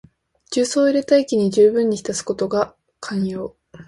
[0.49, 3.55] 重曹を入れた液にじゅうぶんに浸すことが肝要。